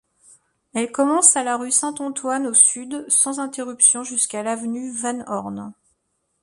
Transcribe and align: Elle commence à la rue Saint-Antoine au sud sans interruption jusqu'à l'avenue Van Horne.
Elle 0.73 0.91
commence 0.91 1.35
à 1.35 1.43
la 1.43 1.57
rue 1.57 1.69
Saint-Antoine 1.69 2.47
au 2.47 2.55
sud 2.55 3.05
sans 3.07 3.39
interruption 3.39 4.03
jusqu'à 4.03 4.41
l'avenue 4.41 4.89
Van 4.91 5.19
Horne. 5.27 5.73